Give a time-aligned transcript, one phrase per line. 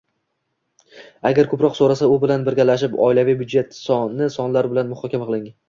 [1.31, 5.49] Agar ko‘proq so‘rasa, u bilan birgalashib oilaviy byudjetni sonlar bilan muhokama qiling.